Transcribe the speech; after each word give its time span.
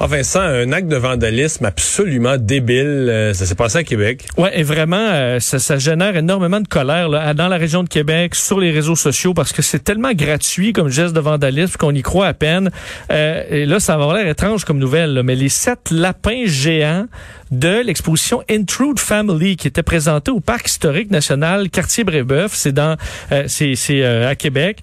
Ah 0.00 0.06
Vincent, 0.06 0.38
un 0.40 0.70
acte 0.70 0.86
de 0.86 0.94
vandalisme 0.94 1.64
absolument 1.64 2.36
débile, 2.36 3.08
euh, 3.10 3.34
ça 3.34 3.46
s'est 3.46 3.56
passé 3.56 3.78
à 3.78 3.82
Québec. 3.82 4.28
Ouais, 4.36 4.56
et 4.56 4.62
vraiment, 4.62 4.96
euh, 4.96 5.40
ça, 5.40 5.58
ça, 5.58 5.76
génère 5.76 6.16
énormément 6.16 6.60
de 6.60 6.68
colère 6.68 7.08
là, 7.08 7.34
dans 7.34 7.48
la 7.48 7.56
région 7.56 7.82
de 7.82 7.88
Québec, 7.88 8.36
sur 8.36 8.60
les 8.60 8.70
réseaux 8.70 8.94
sociaux, 8.94 9.34
parce 9.34 9.52
que 9.52 9.60
c'est 9.60 9.82
tellement 9.82 10.12
gratuit 10.12 10.72
comme 10.72 10.88
geste 10.88 11.14
de 11.14 11.20
vandalisme 11.20 11.76
qu'on 11.76 11.92
y 11.92 12.02
croit 12.02 12.28
à 12.28 12.32
peine. 12.32 12.70
Euh, 13.10 13.42
et 13.50 13.66
là, 13.66 13.80
ça 13.80 13.96
va 13.96 14.16
l'air 14.16 14.28
étrange 14.28 14.64
comme 14.64 14.78
nouvelle, 14.78 15.14
là, 15.14 15.24
mais 15.24 15.34
les 15.34 15.48
sept 15.48 15.90
lapins 15.90 16.44
géants 16.44 17.06
de 17.50 17.82
l'exposition 17.82 18.42
Intrude 18.50 18.98
Family 18.98 19.56
qui 19.56 19.68
était 19.68 19.82
présentée 19.82 20.30
au 20.30 20.40
Parc 20.40 20.68
historique 20.68 21.10
national 21.10 21.70
Cartier-Brébeuf. 21.70 22.52
C'est 22.54 22.72
dans, 22.72 22.96
euh, 23.32 23.44
c'est, 23.46 23.74
c'est 23.74 24.04
à 24.04 24.34
Québec. 24.34 24.78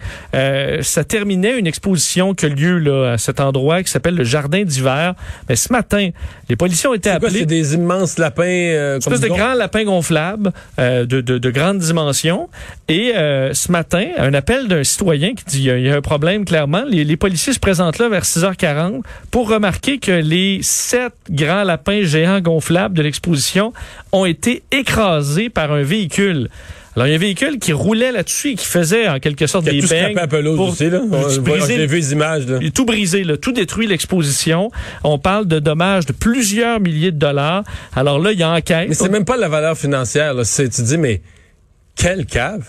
ça 0.82 1.04
terminait 1.04 1.58
une 1.58 1.68
exposition 1.68 2.34
qui 2.34 2.46
a 2.46 2.50
lieu 2.50 2.78
là, 2.80 3.14
à 3.14 3.18
cet 3.18 3.40
endroit 3.40 3.84
qui 3.84 3.92
s'appelle 3.92 4.16
le 4.16 4.24
Jardin 4.24 4.64
d'hiver. 4.64 5.14
Mais 5.50 5.56
ce 5.56 5.72
matin, 5.72 6.10
les 6.50 6.56
policiers 6.56 6.90
ont 6.90 6.94
été 6.94 7.10
C'est 7.10 7.20
quoi, 7.20 7.28
appelés. 7.30 7.40
c'est 7.42 7.46
des 7.46 7.74
immenses 7.76 8.18
lapins. 8.18 8.44
Euh, 8.46 8.98
espèce 8.98 9.22
de 9.22 9.28
grands 9.28 9.54
lapins 9.54 9.84
gonflables 9.84 10.52
euh, 10.80 11.06
de, 11.06 11.22
de, 11.22 11.38
de 11.38 11.50
grandes 11.52 11.80
dimensions. 11.80 12.50
Et 12.88 13.14
euh, 13.16 13.54
ce 13.54 13.72
matin, 13.72 14.06
un 14.18 14.34
appel 14.34 14.68
d'un 14.68 14.84
citoyen 14.84 15.34
qui 15.34 15.44
dit 15.46 15.64
il 15.64 15.78
y, 15.80 15.84
y 15.84 15.90
a 15.90 15.96
un 15.96 16.02
problème 16.02 16.46
clairement. 16.46 16.84
Les, 16.88 17.04
les 17.04 17.18
policiers 17.18 17.54
se 17.54 17.60
présentent 17.60 18.00
là 18.00 18.10
vers 18.10 18.24
6h40 18.24 19.02
pour 19.32 19.50
remarquer 19.50 19.98
que 20.00 20.12
les 20.12 20.60
sept 20.62 21.14
grands 21.30 21.64
lapins 21.64 22.02
géants 22.04 22.40
gonflables 22.42 22.55
de 22.60 23.02
l'exposition 23.02 23.74
ont 24.12 24.26
été 24.26 24.64
écrasés 24.72 25.50
par 25.50 25.72
un 25.72 25.82
véhicule. 25.84 26.50
Alors, 26.96 27.08
il 27.08 27.10
y 27.10 27.14
a 27.14 27.18
un 27.18 27.20
véhicule 27.20 27.60
qui 27.60 27.74
roulait 27.74 28.14
là-dessus 28.14 28.52
et 28.52 28.56
qui 28.56 28.66
faisait 28.66 29.10
en 29.10 29.20
quelque 29.20 29.48
sorte 29.48 29.66
des 29.66 29.82
bangs 29.82 30.16
à 30.18 30.28
pelouse 30.28 30.56
pour- 30.56 30.70
aussi, 30.70 30.90
là. 30.90 31.02
J'ai 31.68 31.88
vu 31.88 31.98
les 31.98 32.14
images, 32.14 32.48
là. 32.48 32.58
il 32.62 32.68
a 32.68 32.72
tout 32.72 32.86
brisé, 32.86 33.26
là, 33.26 33.36
tout 33.36 33.52
détruit 33.52 33.86
l'exposition. 33.86 34.72
On 35.04 35.20
parle 35.20 35.46
de 35.46 35.60
dommages 35.60 36.06
de 36.06 36.14
plusieurs 36.14 36.80
milliers 36.80 37.12
de 37.12 37.18
dollars. 37.20 37.64
Alors 37.96 38.20
là, 38.20 38.32
il 38.32 38.40
y 38.40 38.44
a 38.44 38.50
enquête. 38.50 38.88
Mais 38.88 38.96
c'est 38.96 39.10
même 39.10 39.26
pas 39.26 39.36
la 39.36 39.50
valeur 39.50 39.78
financière, 39.78 40.34
là. 40.34 40.44
Tu 40.46 40.68
dis, 40.70 40.98
mais 40.98 41.22
quel 41.96 42.26
cave. 42.26 42.64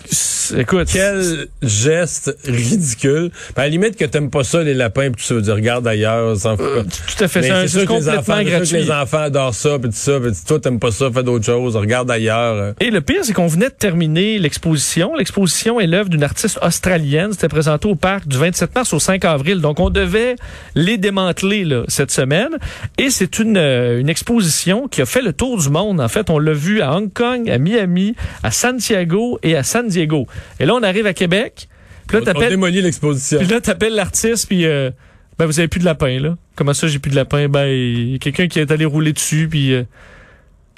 Écoute, 0.57 0.89
Quel 0.93 1.49
geste 1.61 2.37
ridicule. 2.45 3.31
Ben, 3.57 3.63
à 3.63 3.65
la 3.65 3.69
limite 3.71 3.97
que 3.97 4.05
t'aimes 4.05 4.31
pas 4.31 4.45
ça, 4.45 4.63
les 4.63 4.75
lapins, 4.75 5.11
puis 5.11 5.25
tu 5.27 5.35
veux 5.35 5.43
dire, 5.43 5.55
regarde 5.55 5.87
ailleurs, 5.87 6.37
fout. 6.39 6.61
Euh, 6.61 6.83
tout 6.85 7.25
à 7.25 7.29
fait. 7.29 7.43
C'est 7.43 7.69
sûr 7.69 7.81
que 7.81 7.81
les 7.81 7.87
complètement 7.87 8.21
enfants, 8.21 8.35
sûr 8.37 8.45
que 8.45 8.51
gratuit. 8.51 8.77
les 8.77 8.91
enfants 8.91 9.23
adorent 9.23 9.55
ça, 9.55 9.79
puis 9.81 9.91
tout 9.91 9.97
ça, 9.97 10.21
puis 10.21 10.31
toi 10.47 10.61
t'aimes 10.61 10.79
pas 10.79 10.93
ça, 10.93 11.11
fais 11.13 11.25
d'autres 11.25 11.45
choses, 11.45 11.77
regarde 11.77 12.11
ailleurs. 12.11 12.75
Et 12.79 12.91
le 12.91 13.01
pire, 13.01 13.25
c'est 13.25 13.33
qu'on 13.33 13.49
venait 13.49 13.69
de 13.69 13.75
terminer 13.75 14.39
l'exposition. 14.39 15.15
L'exposition 15.17 15.81
est 15.81 15.89
l'œuvre 15.89 16.09
d'une 16.09 16.23
artiste 16.23 16.59
australienne. 16.63 17.33
C'était 17.33 17.49
présenté 17.49 17.89
au 17.89 17.97
parc 17.97 18.29
du 18.29 18.39
27 18.39 18.75
mars 18.75 18.93
au 18.93 19.01
5 19.01 19.25
avril. 19.25 19.61
Donc, 19.61 19.81
on 19.81 19.91
devait 19.91 20.37
les 20.77 20.99
démanteler 20.99 21.65
là, 21.65 21.83
cette 21.89 22.13
semaine. 22.13 22.51
Et 22.99 23.11
c'est 23.11 23.41
une, 23.41 23.57
euh, 23.57 23.99
une 23.99 24.09
exposition 24.09 24.87
qui 24.87 25.03
a 25.03 25.07
fait 25.07 25.23
le 25.23 25.33
tour 25.33 25.59
du 25.59 25.69
monde. 25.69 26.01
En 26.01 26.09
fait, 26.09 26.31
on 26.31 26.39
l'a 26.39 26.53
vu 26.53 26.81
à 26.81 26.95
Hong 26.95 27.13
Kong, 27.13 27.51
à 27.51 27.59
Miami, 27.59 28.15
à 28.43 28.53
Santiago 28.53 29.16
et 29.43 29.57
à 29.57 29.63
San 29.63 29.89
Diego. 29.89 30.27
Et 30.61 30.67
là, 30.67 30.75
on 30.75 30.83
arrive 30.83 31.07
à 31.07 31.15
Québec. 31.15 31.69
Puis 32.07 32.19
là, 32.19 32.25
t'appelles- 32.25 32.59
l'exposition. 32.83 33.39
Puis 33.39 33.49
là, 33.49 33.61
t'appelles 33.61 33.95
l'artiste, 33.95 34.47
puis 34.47 34.65
euh, 34.67 34.91
ben 35.39 35.47
vous 35.47 35.59
avez 35.59 35.69
plus 35.69 35.81
de 35.81 35.85
lapin 35.85 36.19
là. 36.21 36.37
Comment 36.55 36.73
ça, 36.75 36.87
j'ai 36.87 36.99
plus 36.99 37.11
de 37.11 37.17
lapin? 37.17 37.49
Ben 37.49 37.67
il 37.67 38.13
y 38.13 38.15
a 38.15 38.19
quelqu'un 38.19 38.47
qui 38.49 38.61
est 38.61 38.71
allé 38.71 38.85
rouler 38.85 39.13
dessus, 39.13 39.49
puis 39.51 39.73
euh, 39.75 39.83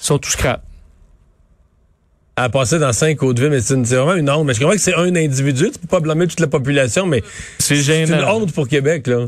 ils 0.01 0.05
sont 0.05 0.19
tous 0.19 0.31
scrap. 0.31 0.63
À 2.37 2.49
passer 2.49 2.79
dans 2.79 2.93
cinq 2.93 3.23
autres 3.25 3.41
villes, 3.43 3.51
mais 3.51 3.61
c'est 3.61 3.75
vraiment 3.75 4.15
une 4.15 4.31
honte. 4.31 4.47
Mais 4.47 4.55
je 4.55 4.61
comprends 4.61 4.75
que 4.77 4.81
c'est 4.81 4.95
un 4.95 5.15
individu, 5.17 5.71
tu 5.73 5.79
peux 5.81 5.89
pas 5.89 5.99
blâmer 6.01 6.29
toute 6.29 6.39
la 6.41 6.47
population, 6.47 7.05
mais 7.05 7.23
C'est 7.59 8.05
une 8.05 8.25
honte 8.25 8.53
pour 8.53 8.69
Québec, 8.69 9.07
là. 9.09 9.27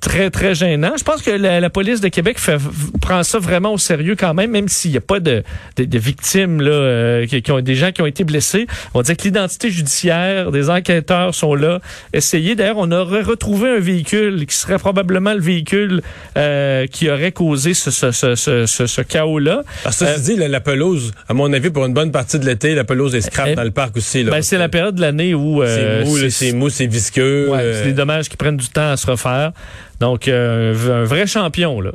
Très 0.00 0.30
très 0.30 0.54
gênant. 0.54 0.92
Je 0.98 1.04
pense 1.04 1.20
que 1.20 1.30
la, 1.30 1.60
la 1.60 1.68
police 1.70 2.00
de 2.00 2.08
Québec 2.08 2.38
fait, 2.38 2.56
prend 3.02 3.22
ça 3.22 3.38
vraiment 3.38 3.74
au 3.74 3.78
sérieux 3.78 4.16
quand 4.18 4.32
même, 4.32 4.50
même 4.50 4.66
s'il 4.68 4.92
n'y 4.92 4.96
a 4.96 5.00
pas 5.02 5.20
de, 5.20 5.42
de, 5.76 5.84
de 5.84 5.98
victimes 5.98 6.62
là, 6.62 6.70
euh, 6.70 7.26
qui, 7.26 7.42
qui 7.42 7.52
ont 7.52 7.60
des 7.60 7.74
gens 7.74 7.92
qui 7.92 8.00
ont 8.00 8.06
été 8.06 8.24
blessés. 8.24 8.66
On 8.94 9.02
dire 9.02 9.14
que 9.16 9.24
l'identité 9.24 9.70
judiciaire 9.70 10.52
des 10.52 10.70
enquêteurs 10.70 11.34
sont 11.34 11.54
là. 11.54 11.80
Essayez. 12.14 12.54
D'ailleurs, 12.54 12.78
on 12.78 12.90
aurait 12.92 13.20
retrouvé 13.22 13.68
un 13.70 13.78
véhicule 13.78 14.46
qui 14.46 14.56
serait 14.56 14.78
probablement 14.78 15.34
le 15.34 15.40
véhicule 15.40 16.00
euh, 16.38 16.86
qui 16.86 17.10
aurait 17.10 17.32
causé 17.32 17.74
ce, 17.74 17.90
ce, 17.90 18.10
ce, 18.10 18.34
ce, 18.34 18.66
ce- 18.66 19.00
chaos-là. 19.02 19.62
Alors, 19.84 19.92
ça 19.92 20.06
Euh, 20.06 20.16
se 20.16 20.20
dit, 20.22 20.36
la, 20.36 20.48
la 20.48 20.60
pelouse, 20.60 21.12
à 21.28 21.34
mon 21.34 21.52
avis, 21.52 21.68
pour 21.70 21.84
une 21.84 21.92
bonne 21.94 22.10
partie 22.10 22.38
de 22.38 22.46
l'été, 22.46 22.74
la 22.74 22.84
pelouse 22.84 23.14
est 23.14 23.20
scrap 23.20 23.48
Euh, 23.48 23.54
dans 23.54 23.64
le 23.64 23.70
parc 23.70 23.96
aussi, 23.98 24.22
là. 24.24 24.30
Ben, 24.30 24.40
c'est 24.42 24.56
la 24.58 24.68
période 24.70 24.94
de 24.94 25.00
l'année 25.02 25.34
où 25.34 25.62
euh, 25.62 26.04
C'est 26.30 26.52
mou, 26.52 26.70
c'est 26.70 26.86
visqueux. 26.86 27.48
ouais, 27.50 27.58
euh, 27.58 27.78
c'est 27.82 27.88
des 27.88 27.92
dommages 27.94 28.28
qui 28.30 28.36
prennent 28.38 28.56
du 28.56 28.68
temps 28.68 28.92
à 28.92 28.96
se 28.96 29.06
refaire. 29.06 29.52
Donc, 30.00 30.28
euh, 30.28 31.02
un 31.02 31.04
vrai 31.04 31.26
champion, 31.26 31.80
là, 31.80 31.92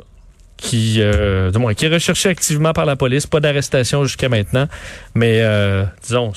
qui, 0.56 0.96
euh, 1.00 1.50
qui 1.76 1.86
est 1.86 1.92
recherché 1.92 2.28
activement 2.28 2.72
par 2.72 2.86
la 2.86 2.96
police. 2.96 3.26
Pas 3.26 3.40
d'arrestation 3.40 4.04
jusqu'à 4.04 4.28
maintenant. 4.28 4.68
Mais, 5.14 5.40
euh, 5.42 5.84
disons, 6.02 6.32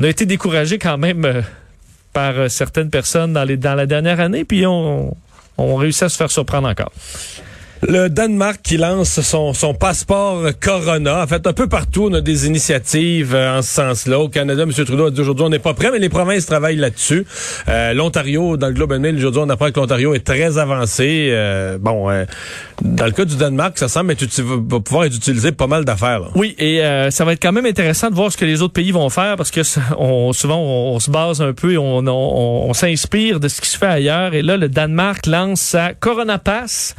on 0.00 0.04
a 0.04 0.08
été 0.08 0.26
découragé 0.26 0.78
quand 0.78 0.98
même 0.98 1.44
par 2.12 2.50
certaines 2.50 2.90
personnes 2.90 3.34
dans, 3.34 3.46
dans 3.46 3.74
la 3.74 3.86
dernière 3.86 4.18
année, 4.18 4.44
puis 4.44 4.66
on, 4.66 5.16
on 5.58 5.76
réussit 5.76 6.04
à 6.04 6.08
se 6.08 6.16
faire 6.16 6.30
surprendre 6.30 6.68
encore. 6.68 6.92
Le 7.82 8.08
Danemark 8.08 8.60
qui 8.62 8.76
lance 8.76 9.20
son, 9.22 9.54
son 9.54 9.72
passeport 9.72 10.42
Corona. 10.60 11.22
En 11.22 11.26
fait, 11.26 11.46
un 11.46 11.54
peu 11.54 11.66
partout, 11.66 12.08
on 12.10 12.14
a 12.14 12.20
des 12.20 12.46
initiatives 12.46 13.34
euh, 13.34 13.58
en 13.58 13.62
ce 13.62 13.72
sens-là. 13.72 14.20
Au 14.20 14.28
Canada, 14.28 14.64
M. 14.64 14.72
Trudeau 14.72 15.06
a 15.06 15.10
dit 15.10 15.20
aujourd'hui, 15.20 15.46
on 15.46 15.48
n'est 15.48 15.58
pas 15.58 15.72
prêt, 15.72 15.90
mais 15.90 15.98
les 15.98 16.10
provinces 16.10 16.44
travaillent 16.44 16.76
là-dessus. 16.76 17.24
Euh, 17.68 17.94
L'Ontario, 17.94 18.58
dans 18.58 18.66
le 18.68 18.74
Globe 18.74 18.92
and 18.92 19.00
Mail, 19.00 19.16
aujourd'hui, 19.16 19.40
on 19.42 19.48
apprend 19.48 19.70
que 19.70 19.80
l'Ontario 19.80 20.12
est 20.12 20.26
très 20.26 20.58
avancé. 20.58 21.30
Euh, 21.30 21.78
bon, 21.80 22.10
euh, 22.10 22.26
dans 22.82 23.06
le 23.06 23.12
cas 23.12 23.24
du 23.24 23.36
Danemark, 23.36 23.78
ça 23.78 23.88
semble 23.88 24.12
être, 24.12 24.24
va 24.42 24.80
pouvoir 24.80 25.04
être 25.04 25.16
utilisé 25.16 25.52
pas 25.52 25.66
mal 25.66 25.86
d'affaires. 25.86 26.30
Oui, 26.34 26.54
et 26.58 26.82
euh, 26.84 27.10
ça 27.10 27.24
va 27.24 27.32
être 27.32 27.42
quand 27.42 27.52
même 27.52 27.66
intéressant 27.66 28.10
de 28.10 28.14
voir 28.14 28.30
ce 28.30 28.36
que 28.36 28.44
les 28.44 28.60
autres 28.60 28.74
pays 28.74 28.90
vont 28.90 29.08
faire 29.08 29.36
parce 29.36 29.50
que 29.50 29.62
on, 29.98 30.32
souvent 30.34 30.58
on, 30.58 30.98
se 31.00 31.10
base 31.10 31.40
un 31.40 31.54
peu 31.54 31.72
et 31.72 31.78
on, 31.78 32.06
on, 32.06 32.68
on 32.68 32.72
s'inspire 32.74 33.40
de 33.40 33.48
ce 33.48 33.60
qui 33.60 33.68
se 33.68 33.78
fait 33.78 33.86
ailleurs. 33.86 34.34
Et 34.34 34.42
là, 34.42 34.58
le 34.58 34.68
Danemark 34.68 35.26
lance 35.26 35.60
sa 35.60 35.94
Corona 35.94 36.38
Pass 36.38 36.94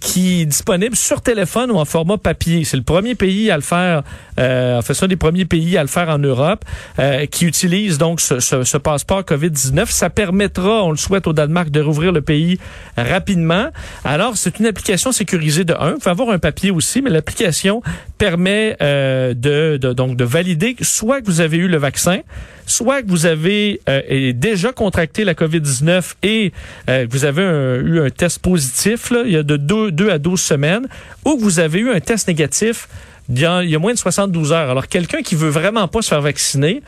qui 0.00 0.42
est 0.42 0.46
disponible 0.46 0.96
sur 0.96 1.20
téléphone 1.20 1.70
ou 1.70 1.76
en 1.76 1.84
format 1.84 2.18
papier. 2.18 2.64
C'est 2.64 2.76
le 2.76 2.82
premier 2.82 3.14
pays 3.14 3.50
à 3.50 3.56
le 3.56 3.62
faire. 3.62 4.02
Euh, 4.38 4.78
en 4.78 4.82
fait, 4.82 4.94
c'est 4.94 5.04
un 5.04 5.08
des 5.08 5.16
premiers 5.16 5.44
pays 5.44 5.76
à 5.76 5.82
le 5.82 5.88
faire 5.88 6.08
en 6.08 6.18
Europe 6.18 6.64
euh, 6.98 7.26
qui 7.26 7.46
utilise 7.46 7.98
donc 7.98 8.20
ce, 8.20 8.76
passeport 8.78 9.22
COVID-19. 9.22 9.86
Ça 9.86 10.10
permettra, 10.10 10.84
on 10.84 10.90
le 10.90 10.96
souhaite 10.96 11.26
au 11.26 11.32
Danemark, 11.32 11.70
de 11.70 11.80
rouvrir 11.80 12.12
le 12.12 12.20
pays 12.20 12.58
rapidement. 12.96 13.68
Alors, 14.04 14.36
c'est 14.36 14.58
une 14.58 14.66
application 14.66 15.12
sécurisée 15.12 15.64
de 15.64 15.74
un. 15.74 15.92
Vous 15.92 15.98
pouvez 15.98 16.10
avoir 16.10 16.30
un 16.30 16.38
papier 16.38 16.70
aussi, 16.70 17.02
mais 17.02 17.10
l'application 17.10 17.82
permet 18.24 18.74
euh, 18.80 19.34
de, 19.34 19.92
donc 19.92 20.16
de 20.16 20.24
valider 20.24 20.76
soit 20.80 21.20
que 21.20 21.26
vous 21.26 21.42
avez 21.42 21.58
eu 21.58 21.68
le 21.68 21.76
vaccin, 21.76 22.20
soit 22.64 23.02
que 23.02 23.08
vous 23.08 23.26
avez 23.26 23.82
euh, 23.86 24.32
déjà 24.34 24.72
contracté 24.72 25.24
la 25.24 25.34
COVID-19 25.34 26.14
et 26.22 26.50
euh, 26.88 27.06
que 27.06 27.12
vous 27.12 27.26
avez 27.26 27.42
eu 27.42 28.00
un 28.00 28.08
test 28.08 28.38
positif 28.38 29.12
il 29.26 29.32
y 29.32 29.36
a 29.36 29.42
de 29.42 29.58
2 29.58 30.10
à 30.10 30.18
12 30.18 30.40
semaines, 30.40 30.86
ou 31.26 31.36
que 31.36 31.42
vous 31.42 31.58
avez 31.58 31.80
eu 31.80 31.90
un 31.90 32.00
test 32.00 32.26
négatif 32.26 32.88
il 33.28 33.40
y 33.40 33.44
a 33.44 33.78
moins 33.78 33.92
de 33.92 33.98
72 33.98 34.52
heures. 34.52 34.70
Alors, 34.70 34.86
quelqu'un 34.86 35.20
qui 35.20 35.34
veut 35.34 35.50
vraiment 35.50 35.86
pas 35.86 36.00
se 36.00 36.08
faire 36.08 36.22
vacciner, 36.22 36.82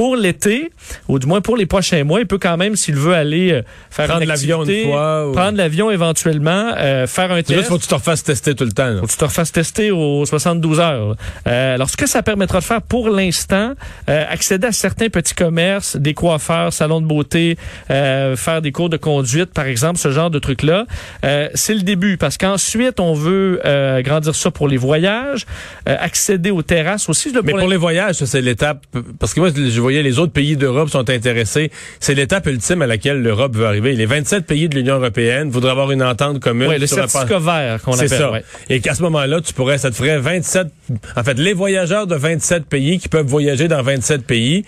pour 0.00 0.16
l'été, 0.16 0.70
ou 1.08 1.18
du 1.18 1.26
moins 1.26 1.42
pour 1.42 1.58
les 1.58 1.66
prochains 1.66 2.04
mois, 2.04 2.20
il 2.20 2.26
peut 2.26 2.38
quand 2.38 2.56
même, 2.56 2.74
s'il 2.74 2.94
veut 2.96 3.12
aller 3.14 3.52
euh, 3.52 3.62
faire 3.90 4.06
Prendre 4.08 4.24
l'avion 4.24 4.64
une 4.64 4.84
fois, 4.86 5.28
ou- 5.28 5.32
prendre 5.32 5.58
l'avion 5.58 5.90
éventuellement, 5.90 6.72
euh, 6.78 7.06
faire 7.06 7.30
un 7.30 7.34
Là, 7.34 7.38
il 7.40 7.44
test. 7.44 7.68
faut 7.68 7.76
que 7.76 7.82
tu 7.82 7.88
te 7.88 7.94
refasses 7.94 8.24
tester 8.24 8.54
tout 8.54 8.64
le 8.64 8.72
temps. 8.72 8.88
là. 8.88 9.00
Faut 9.00 9.06
que 9.06 9.10
tu 9.12 9.18
te 9.18 9.24
refasses 9.26 9.52
tester 9.52 9.90
aux 9.90 10.24
72 10.24 10.80
heures. 10.80 11.16
Euh, 11.46 11.74
alors, 11.74 11.90
ce 11.90 11.98
que 11.98 12.06
ça 12.08 12.22
permettra 12.22 12.60
de 12.60 12.64
faire 12.64 12.80
pour 12.80 13.10
l'instant, 13.10 13.74
euh, 14.08 14.24
accéder 14.30 14.68
à 14.68 14.72
certains 14.72 15.10
petits 15.10 15.34
commerces, 15.34 15.96
des 15.96 16.14
coiffeurs, 16.14 16.72
salons 16.72 17.02
de 17.02 17.06
beauté, 17.06 17.58
euh, 17.90 18.36
faire 18.36 18.62
des 18.62 18.72
cours 18.72 18.88
de 18.88 18.96
conduite, 18.96 19.52
par 19.52 19.66
exemple, 19.66 19.98
ce 19.98 20.10
genre 20.10 20.30
de 20.30 20.38
trucs-là, 20.38 20.86
euh, 21.26 21.48
c'est 21.54 21.74
le 21.74 21.82
début. 21.82 22.16
Parce 22.16 22.38
qu'ensuite, 22.38 23.00
on 23.00 23.12
veut 23.12 23.60
euh, 23.66 24.00
grandir 24.00 24.34
ça 24.34 24.50
pour 24.50 24.66
les 24.66 24.78
voyages, 24.78 25.44
euh, 25.86 25.96
accéder 26.00 26.50
aux 26.50 26.62
terrasses 26.62 27.06
aussi. 27.10 27.32
là, 27.32 27.40
Mais 27.44 27.50
pour 27.52 27.58
pour 27.60 27.68
la- 27.68 27.74
les 27.74 27.78
voyages, 27.78 28.14
ça, 28.14 28.24
c'est 28.24 28.40
l'étape. 28.40 28.82
Parce 29.18 29.34
que 29.34 29.40
moi, 29.40 29.50
je 29.54 29.78
voyais 29.90 30.02
les 30.02 30.18
autres 30.18 30.32
pays 30.32 30.56
d'Europe 30.56 30.88
sont 30.88 31.08
intéressés. 31.10 31.70
C'est 31.98 32.14
l'étape 32.14 32.46
ultime 32.46 32.82
à 32.82 32.86
laquelle 32.86 33.20
l'Europe 33.22 33.56
veut 33.56 33.66
arriver. 33.66 33.94
Les 33.94 34.06
27 34.06 34.46
pays 34.46 34.68
de 34.68 34.76
l'Union 34.76 34.96
européenne 34.96 35.50
voudraient 35.50 35.70
avoir 35.72 35.90
une 35.90 36.02
entente 36.02 36.40
commune. 36.40 36.68
Ouais, 36.68 36.78
le 36.78 36.86
sur 36.86 36.96
certificat 36.96 37.38
vert 37.38 37.82
qu'on 37.82 37.92
C'est 37.92 38.08
ça. 38.08 38.30
ouais. 38.30 38.44
Et 38.68 38.80
qu'à 38.80 38.94
ce 38.94 39.02
moment-là, 39.02 39.40
tu 39.40 39.52
pourrais, 39.52 39.78
ça 39.78 39.90
te 39.90 39.96
ferait 39.96 40.18
27, 40.18 40.68
en 41.16 41.24
fait, 41.24 41.38
les 41.38 41.52
voyageurs 41.52 42.06
de 42.06 42.14
27 42.14 42.66
pays 42.66 42.98
qui 42.98 43.08
peuvent 43.08 43.26
voyager 43.26 43.68
dans 43.68 43.82
27 43.82 44.24
pays. 44.24 44.64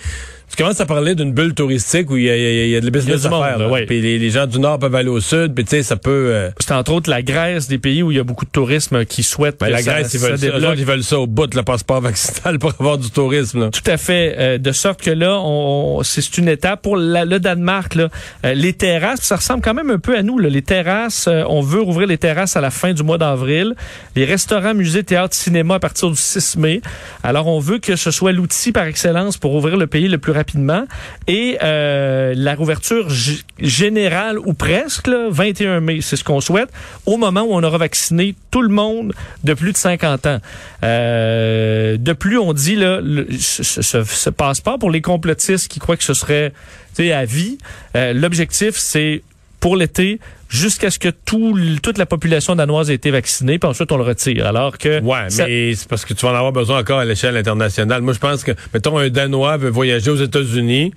tu 0.51 0.57
commences 0.57 0.81
à 0.81 0.87
parler 0.87 1.15
d'une 1.15 1.33
bulle 1.33 1.55
touristique 1.55 2.11
où 2.11 2.17
il 2.17 2.25
y 2.25 2.31
a, 2.31 2.37
y 2.37 2.77
a, 2.77 2.81
de 2.81 2.91
business 2.91 3.25
à 3.25 3.31
faire. 3.31 3.87
Puis 3.87 4.01
les, 4.01 4.19
les, 4.19 4.31
gens 4.31 4.47
du 4.47 4.59
Nord 4.59 4.79
peuvent 4.79 4.95
aller 4.95 5.09
au 5.09 5.21
Sud, 5.21 5.55
puis 5.55 5.65
tu 5.65 5.71
sais, 5.71 5.83
ça 5.83 5.97
peut... 5.97 6.31
Euh... 6.33 6.51
C'est 6.61 6.73
entre 6.73 6.93
autres 6.93 7.09
la 7.11 7.23
Grèce, 7.23 7.69
des 7.69 7.79
pays 7.79 8.03
où 8.03 8.11
il 8.11 8.17
y 8.17 8.21
a 8.21 8.25
beaucoup 8.25 8.45
de 8.45 8.51
tourisme 8.51 9.05
qui 9.05 9.23
souhaitent 9.23 9.59
ben, 9.59 9.69
que 9.69 9.73
La 9.73 9.83
ça, 9.83 9.93
Grèce, 9.93 10.15
ils, 10.15 10.21
veulent 10.21 10.39
ça, 10.39 10.75
ils 10.77 10.85
veulent 10.85 11.03
ça 11.03 11.19
au 11.19 11.27
bout 11.27 11.53
le 11.55 11.63
passeport 11.63 12.01
vaccinal 12.03 12.59
pour 12.59 12.75
avoir 12.79 12.99
du 12.99 13.11
tourisme. 13.11 13.61
Là. 13.61 13.71
Tout 13.71 13.91
à 13.91 13.97
fait. 13.97 14.35
Euh, 14.39 14.59
de 14.59 14.73
sorte 14.73 15.01
que 15.01 15.11
là, 15.11 15.39
on, 15.41 16.03
c'est 16.03 16.39
une 16.39 16.49
étape. 16.49 16.83
Pour 16.83 16.97
la, 16.97 17.25
le 17.25 17.41
Danemark, 17.41 17.95
là, 17.95 18.09
euh, 18.45 18.55
les 18.55 18.73
terrasses, 18.73 19.23
ça 19.23 19.37
ressemble 19.37 19.63
quand 19.63 19.75
même 19.75 19.91
un 19.91 19.99
peu 19.99 20.17
à 20.17 20.23
nous. 20.23 20.39
Là. 20.39 20.49
Les 20.49 20.63
terrasses, 20.63 21.29
on 21.49 21.63
veut 21.63 21.81
rouvrir 21.81 22.07
les 22.07 22.19
terrasses 22.19 22.57
à 22.57 22.61
la 22.61 22.71
fin 22.71 22.93
du 22.93 23.03
mois 23.03 23.19
d'avril. 23.19 23.75
Les 24.17 24.25
restaurants, 24.25 24.75
musées, 24.75 25.03
théâtres, 25.03 25.35
cinéma 25.35 25.77
à 25.77 25.79
partir 25.79 26.11
du 26.13 26.21
6 26.21 26.57
mai. 26.57 26.81
Alors, 27.23 27.47
on 27.47 27.59
veut 27.59 27.79
que 27.79 27.97
ce 27.97 28.11
soit 28.11 28.33
l'outil 28.33 28.73
par 28.73 28.85
excellence 28.85 29.37
pour 29.37 29.55
ouvrir 29.55 29.77
le 29.77 29.87
pays 29.87 30.09
le 30.09 30.19
plus 30.19 30.33
rapidement. 30.33 30.85
Et 31.27 31.59
euh, 31.63 32.35
la 32.37 32.55
rouverture 32.55 33.09
générale, 33.59 34.39
ou 34.39 34.55
presque, 34.55 35.07
là, 35.07 35.29
21 35.31 35.81
mai, 35.81 36.01
c'est 36.01 36.17
ce 36.17 36.25
qu'on 36.25 36.41
souhaite, 36.41 36.71
au 37.07 37.17
moment 37.17 37.43
où 37.43 37.53
on 37.53 37.63
aura 37.63 37.79
vacciné 37.79 38.35
tout 38.51 38.63
le 38.63 38.69
monde 38.69 39.13
de 39.45 39.55
plus 39.55 39.73
de 39.73 39.77
50 39.77 40.27
ans. 40.27 40.39
Euh, 40.85 41.97
de 41.97 42.13
plus, 42.13 42.39
on 42.39 42.53
dit, 42.53 42.77
là, 42.77 43.01
le, 43.03 43.27
ce, 43.39 43.63
ce, 43.63 44.05
ce 44.05 44.31
passeport 44.31 44.79
pour 44.79 44.91
les 44.91 45.01
complotistes 45.01 45.69
qui 45.69 45.79
croient 45.79 45.97
que 45.97 46.05
ce 46.05 46.15
serait 46.15 46.53
à 47.01 47.25
vie, 47.25 47.59
euh, 47.97 48.13
l'objectif, 48.13 48.77
c'est 48.77 49.23
pour 49.63 49.77
l'été, 49.77 50.19
jusqu'à 50.49 50.91
ce 50.91 50.99
que 50.99 51.09
tout, 51.09 51.57
toute 51.85 51.97
la 51.97 52.05
population 52.05 52.57
danoise 52.57 52.91
ait 52.91 52.95
été 52.95 53.13
vaccinée, 53.13 53.61
puis 53.61 53.71
ensuite 53.71 53.93
on 53.93 53.97
le 53.97 54.03
retire. 54.03 54.45
Alors 54.45 54.77
que 54.77 55.01
ouais, 55.01 55.31
ça... 55.31 55.47
mais 55.47 55.77
c'est 55.77 55.89
parce 55.89 56.05
que 56.05 56.15
tu 56.15 56.27
vas 56.27 56.33
en 56.33 56.35
avoir 56.35 56.51
besoin 56.51 56.81
encore 56.81 56.99
à 56.99 57.05
l'échelle 57.05 57.37
internationale. 57.37 58.03
Moi, 58.03 58.13
je 58.13 58.19
pense 58.19 58.43
que 58.43 58.51
mettons 58.75 58.99
un 58.99 59.09
Danois 59.09 59.57
veut 59.59 59.71
voyager 59.71 60.11
aux 60.11 60.17
États-Unis 60.17 60.93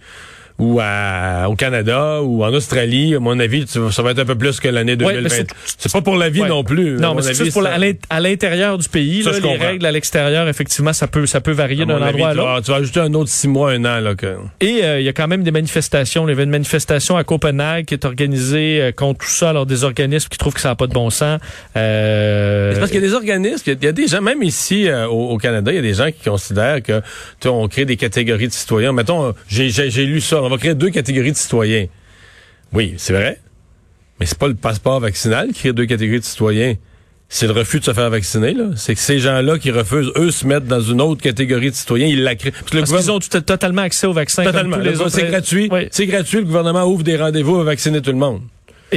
ou 0.57 0.79
à, 0.81 1.47
au 1.49 1.55
Canada 1.55 2.21
ou 2.21 2.43
en 2.43 2.53
Australie, 2.53 3.15
à 3.15 3.19
mon 3.19 3.37
avis, 3.39 3.65
ça 3.67 4.01
va 4.01 4.11
être 4.11 4.19
un 4.19 4.25
peu 4.25 4.35
plus 4.35 4.59
que 4.59 4.69
l'année 4.69 4.95
2020. 4.95 5.29
Ouais, 5.29 5.45
c'est 5.77 5.91
pas 5.91 6.01
pour 6.01 6.15
la 6.15 6.29
vie 6.29 6.41
ouais. 6.41 6.47
non 6.47 6.63
plus. 6.63 6.97
Non, 6.97 7.13
mais 7.13 7.21
c'est 7.21 7.51
pour 7.51 7.65
à 7.65 8.19
l'intérieur 8.19 8.77
du 8.77 8.87
pays. 8.87 9.23
Ça, 9.23 9.31
là, 9.31 9.37
les 9.37 9.41
comprends. 9.41 9.65
règles 9.65 9.85
à 9.85 9.91
l'extérieur, 9.91 10.47
effectivement, 10.47 10.93
ça 10.93 11.07
peut, 11.07 11.25
ça 11.25 11.41
peut 11.41 11.51
varier 11.51 11.85
d'un 11.85 12.01
endroit 12.01 12.29
à 12.29 12.33
l'autre. 12.33 12.61
Tu 12.63 12.71
vas 12.71 12.77
ajouter 12.77 13.01
un 13.01 13.13
autre 13.13 13.29
six 13.29 13.47
mois, 13.47 13.71
un 13.71 13.83
an. 13.83 13.99
Là, 13.99 14.15
que... 14.15 14.37
Et 14.61 14.69
il 14.69 14.83
euh, 14.83 15.01
y 15.01 15.09
a 15.09 15.13
quand 15.13 15.27
même 15.27 15.43
des 15.43 15.51
manifestations. 15.51 16.25
Il 16.27 16.29
y 16.29 16.33
avait 16.33 16.43
une 16.43 16.49
manifestation 16.49 17.17
à 17.17 17.23
Copenhague 17.23 17.85
qui 17.85 17.93
est 17.93 18.05
organisée 18.05 18.81
euh, 18.81 18.91
contre 18.91 19.25
tout 19.25 19.31
ça. 19.31 19.49
Alors, 19.49 19.65
des 19.65 19.83
organismes 19.83 20.29
qui 20.29 20.37
trouvent 20.37 20.53
que 20.53 20.61
ça 20.61 20.69
n'a 20.69 20.75
pas 20.75 20.87
de 20.87 20.93
bon 20.93 21.09
sens. 21.09 21.39
Euh... 21.75 22.73
C'est 22.73 22.79
parce 22.79 22.91
qu'il 22.91 23.01
y 23.01 23.03
a 23.03 23.07
des 23.07 23.13
organismes, 23.13 23.63
il 23.67 23.83
y, 23.83 23.87
a 23.87 23.91
des 23.91 24.07
gens, 24.07 24.21
même 24.21 24.41
ici 24.41 24.87
euh, 24.87 25.07
au, 25.07 25.31
au, 25.31 25.37
Canada, 25.37 25.71
il 25.71 25.75
y 25.75 25.79
a 25.79 25.81
des 25.81 25.93
gens 25.93 26.07
qui 26.07 26.29
considèrent 26.29 26.81
que 26.81 27.01
tu 27.39 27.47
on 27.47 27.67
crée 27.67 27.85
des 27.85 27.97
catégories 27.97 28.47
de 28.47 28.53
citoyens. 28.53 28.93
Mettons, 28.93 29.33
j'ai 29.47 30.05
lu 30.05 30.21
ça. 30.21 30.44
On 30.45 30.49
va 30.49 30.57
créer 30.57 30.75
deux 30.75 30.91
catégories 30.91 31.31
de 31.31 31.37
citoyens. 31.37 31.87
Oui, 32.73 32.93
c'est 32.97 33.13
vrai. 33.13 33.39
Mais 34.19 34.25
c'est 34.25 34.37
pas 34.37 34.47
le 34.47 34.55
passeport 34.55 34.99
vaccinal 34.99 35.47
qui 35.47 35.59
crée 35.61 35.73
deux 35.73 35.85
catégories 35.85 36.19
de 36.19 36.25
citoyens. 36.25 36.75
C'est 37.27 37.47
le 37.47 37.53
refus 37.53 37.79
de 37.79 37.85
se 37.85 37.93
faire 37.93 38.09
vacciner. 38.09 38.55
C'est 38.75 38.93
que 38.93 38.99
ces 39.01 39.17
gens-là 39.17 39.57
qui 39.57 39.71
refusent, 39.71 40.11
eux, 40.15 40.29
se 40.29 40.45
mettent 40.45 40.67
dans 40.67 40.79
une 40.79 41.01
autre 41.01 41.21
catégorie 41.21 41.71
de 41.71 41.75
citoyens. 41.75 42.07
Ils 42.07 42.23
la 42.23 42.35
créent. 42.35 42.51
Parce, 42.51 42.71
Parce 42.71 43.01
qu'ils 43.01 43.11
ont 43.11 43.19
tout, 43.19 43.41
totalement 43.41 43.81
accès 43.81 44.05
au 44.05 44.13
vaccin. 44.13 44.43
Totalement. 44.43 44.77
C'est 45.09 45.27
gratuit. 45.27 45.67
Oui. 45.71 45.87
C'est 45.89 46.05
gratuit. 46.05 46.37
Le 46.37 46.45
gouvernement 46.45 46.85
ouvre 46.85 47.03
des 47.03 47.17
rendez-vous 47.17 47.57
à 47.59 47.63
vacciner 47.63 48.01
tout 48.01 48.11
le 48.11 48.17
monde. 48.17 48.41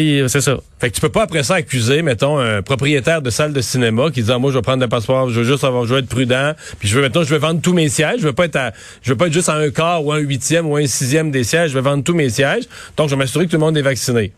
Et 0.01 0.23
c'est 0.29 0.41
ça. 0.41 0.61
Fait 0.79 0.91
que 0.91 0.95
tu 0.95 1.01
peux 1.01 1.09
pas 1.09 1.25
après 1.25 1.43
ça 1.43 1.57
accuser, 1.57 2.03
mettons, 2.03 2.39
un 2.39 2.63
propriétaire 2.63 3.21
de 3.21 3.31
salle 3.31 3.53
de 3.53 3.61
cinéma 3.61 4.13
qui 4.13 4.23
dit 4.23 4.31
ah, 4.31 4.39
moi 4.39 4.53
je 4.53 4.57
vais 4.57 4.63
prendre 4.63 4.85
un 4.85 4.89
passeport, 4.89 5.29
je 5.29 5.41
veux 5.41 5.45
juste 5.45 5.65
avoir, 5.65 5.87
je 5.87 5.95
veux 5.95 5.99
être 5.99 6.09
prudent, 6.09 6.53
puis 6.79 6.89
je 6.89 6.95
veux 6.95 7.03
mettons, 7.03 7.25
je 7.25 7.35
veux 7.35 7.41
vendre 7.41 7.61
tous 7.61 7.73
mes 7.73 7.89
sièges, 7.89 8.21
je 8.21 8.27
veux 8.29 8.33
pas 8.33 8.45
être 8.45 8.55
à, 8.55 8.73
je 9.03 9.11
veux 9.11 9.17
pas 9.17 9.27
être 9.27 9.33
juste 9.33 9.49
à 9.49 9.57
un 9.57 9.71
quart 9.71 10.05
ou 10.05 10.13
un 10.13 10.19
huitième 10.19 10.69
ou 10.69 10.77
un 10.77 10.87
sixième 10.87 11.33
des 11.33 11.43
sièges, 11.43 11.71
je 11.71 11.75
veux 11.75 11.81
vendre 11.81 12.05
tous 12.05 12.15
mes 12.15 12.31
sièges, 12.31 12.63
donc 12.97 13.09
je 13.09 13.17
vais 13.17 13.19
m'assurer 13.19 13.47
que 13.47 13.51
tout 13.51 13.57
le 13.57 13.65
monde 13.65 13.77
est 13.77 13.83
vacciné. 13.83 14.31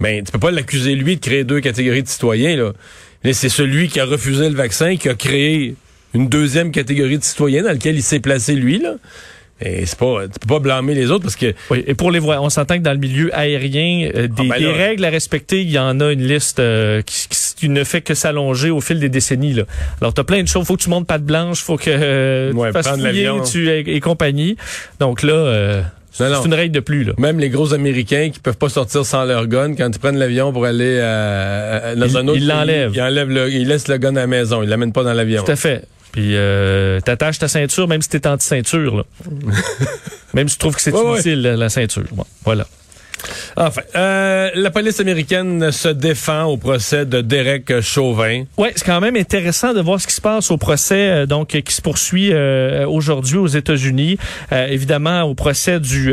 Mais 0.00 0.24
tu 0.24 0.32
peux 0.32 0.40
pas 0.40 0.50
l'accuser 0.50 0.96
lui 0.96 1.14
de 1.14 1.20
créer 1.20 1.44
deux 1.44 1.60
catégories 1.60 2.02
de 2.02 2.08
citoyens 2.08 2.56
là. 2.56 2.72
Mais 3.22 3.32
c'est 3.32 3.48
celui 3.48 3.86
qui 3.86 4.00
a 4.00 4.04
refusé 4.04 4.48
le 4.48 4.56
vaccin 4.56 4.96
qui 4.96 5.08
a 5.08 5.14
créé 5.14 5.76
une 6.14 6.28
deuxième 6.28 6.72
catégorie 6.72 7.18
de 7.18 7.22
citoyens 7.22 7.62
dans 7.62 7.68
laquelle 7.68 7.94
il 7.94 8.02
s'est 8.02 8.18
placé 8.18 8.56
lui 8.56 8.80
là. 8.80 8.94
Et 9.62 9.84
c'est 9.84 9.98
pas, 9.98 10.22
tu 10.22 10.38
peux 10.38 10.54
pas 10.54 10.58
blâmer 10.58 10.94
les 10.94 11.10
autres 11.10 11.24
parce 11.24 11.36
que. 11.36 11.54
Oui, 11.70 11.84
et 11.86 11.94
pour 11.94 12.10
les 12.10 12.18
voies, 12.18 12.40
on 12.40 12.48
s'entend 12.48 12.76
que 12.78 12.82
dans 12.82 12.92
le 12.92 12.98
milieu 12.98 13.30
aérien, 13.36 14.08
euh, 14.14 14.26
des, 14.26 14.48
ah 14.50 14.54
ben 14.54 14.58
des, 14.58 14.72
règles 14.72 15.04
à 15.04 15.10
respecter, 15.10 15.60
il 15.60 15.70
y 15.70 15.78
en 15.78 16.00
a 16.00 16.12
une 16.12 16.26
liste 16.26 16.60
euh, 16.60 17.02
qui, 17.02 17.28
qui, 17.56 17.68
ne 17.68 17.84
fait 17.84 18.00
que 18.00 18.14
s'allonger 18.14 18.70
au 18.70 18.80
fil 18.80 19.00
des 19.00 19.10
décennies. 19.10 19.52
Là. 19.52 19.64
Alors, 20.00 20.14
tu 20.14 20.20
as 20.20 20.24
plein 20.24 20.42
de 20.42 20.48
choses. 20.48 20.66
Faut 20.66 20.76
que 20.76 20.82
tu 20.82 20.88
montes 20.88 21.06
patte 21.06 21.24
blanche, 21.24 21.62
faut 21.62 21.76
que 21.76 21.90
euh, 21.90 22.52
ouais, 22.52 22.68
tu 22.68 22.72
fasses 22.72 22.98
fouiller, 22.98 23.30
tu 23.50 23.68
et, 23.68 23.96
et, 23.96 24.00
compagnie. 24.00 24.56
Donc 24.98 25.22
là. 25.22 25.84
C'est 26.12 26.26
une 26.44 26.54
règle 26.54 26.74
de 26.74 26.80
plus. 26.80 27.04
Là. 27.04 27.12
Même 27.18 27.38
les 27.38 27.50
gros 27.50 27.72
Américains 27.72 28.30
qui 28.32 28.40
peuvent 28.40 28.56
pas 28.56 28.68
sortir 28.68 29.06
sans 29.06 29.24
leur 29.24 29.46
gun, 29.46 29.74
quand 29.74 29.88
ils 29.88 29.98
prennent 29.98 30.18
l'avion 30.18 30.52
pour 30.52 30.64
aller 30.64 30.98
dans 30.98 32.06
il, 32.06 32.16
un 32.16 32.28
autre 32.28 32.36
ils 32.36 32.46
l'enlèvent. 32.46 32.92
Ils, 32.94 33.00
enlèvent 33.00 33.30
le, 33.30 33.50
ils 33.50 33.68
laissent 33.68 33.88
le 33.88 33.98
gun 33.98 34.16
à 34.16 34.20
la 34.20 34.26
maison. 34.26 34.62
Ils 34.62 34.68
l'amènent 34.68 34.92
pas 34.92 35.04
dans 35.04 35.12
l'avion. 35.12 35.44
Tout 35.44 35.52
à 35.52 35.56
fait. 35.56 35.84
Puis 36.12 36.36
euh, 36.36 37.00
t'attaches 37.00 37.38
ta 37.38 37.48
ceinture 37.48 37.86
même 37.88 38.02
si 38.02 38.08
t'es 38.08 38.26
anti-ceinture. 38.26 38.96
Là. 38.96 39.04
même 40.34 40.48
si 40.48 40.56
tu 40.56 40.60
trouves 40.60 40.74
que 40.74 40.80
c'est 40.82 40.92
ouais, 40.92 41.14
inutile, 41.14 41.36
ouais. 41.36 41.50
la, 41.50 41.56
la 41.56 41.68
ceinture. 41.68 42.04
Bon, 42.12 42.24
voilà. 42.44 42.66
Enfin, 43.56 43.82
euh, 43.94 44.50
la 44.54 44.70
police 44.70 45.00
américaine 45.00 45.70
se 45.72 45.88
défend 45.88 46.44
au 46.44 46.56
procès 46.56 47.06
de 47.06 47.20
Derek 47.20 47.80
Chauvin. 47.80 48.44
Oui, 48.56 48.68
c'est 48.74 48.84
quand 48.84 49.00
même 49.00 49.16
intéressant 49.16 49.72
de 49.72 49.80
voir 49.80 50.00
ce 50.00 50.06
qui 50.06 50.14
se 50.14 50.20
passe 50.20 50.50
au 50.50 50.56
procès 50.56 51.10
euh, 51.10 51.26
donc 51.26 51.48
qui 51.48 51.74
se 51.74 51.82
poursuit 51.82 52.30
euh, 52.32 52.86
aujourd'hui 52.86 53.38
aux 53.38 53.46
États-Unis. 53.46 54.18
Euh, 54.52 54.66
évidemment, 54.68 55.22
au 55.22 55.34
procès 55.34 55.80
du 55.80 56.12